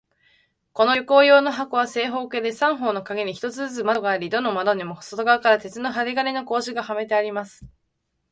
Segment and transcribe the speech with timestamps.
[0.73, 7.63] この旅行用の箱は、正方形で、三方の壁に一つずつ窓があり、どの窓にも外側から鉄の針金の格子がはめてあります。